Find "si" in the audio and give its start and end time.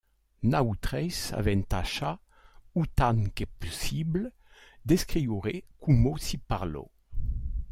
6.25-6.37